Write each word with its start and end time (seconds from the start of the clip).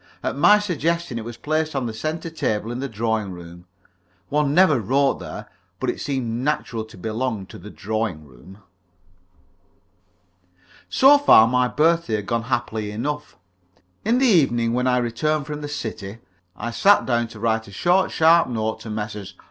At 0.23 0.35
my 0.35 0.57
suggestion 0.57 1.19
it 1.19 1.23
was 1.25 1.37
placed 1.37 1.75
on 1.75 1.85
the 1.85 1.93
centre 1.93 2.31
table 2.31 2.71
in 2.71 2.79
the 2.79 2.89
drawing 2.89 3.31
room. 3.33 3.67
One 4.29 4.51
never 4.51 4.79
wrote 4.81 5.19
there, 5.19 5.47
but 5.79 5.91
it 5.91 6.01
seemed 6.01 6.43
naturally 6.43 6.87
to 6.87 6.97
belong 6.97 7.45
to 7.45 7.59
the 7.59 7.69
drawing 7.69 8.25
room. 8.25 8.57
So 10.89 11.19
far, 11.19 11.47
my 11.47 11.67
birthday 11.67 12.15
had 12.15 12.25
gone 12.25 12.45
happily 12.49 12.89
enough. 12.89 13.37
In 14.03 14.17
the 14.17 14.25
evening, 14.25 14.73
when 14.73 14.87
I 14.87 14.97
returned 14.97 15.45
from 15.45 15.61
the 15.61 15.67
city, 15.69 16.17
I 16.57 16.71
sat 16.71 17.05
down 17.05 17.27
to 17.27 17.39
write 17.39 17.67
a 17.67 17.71
short, 17.71 18.09
sharp 18.09 18.47
note 18.47 18.79
to 18.79 18.89
Messrs. 18.89 19.35